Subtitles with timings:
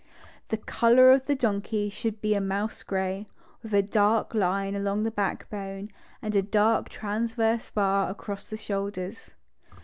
[0.49, 3.27] The color of the donkey should be a mouse gray,
[3.61, 5.91] with a dark line along the back bone,
[6.23, 9.29] and a dark transverse bar across the Shoulders.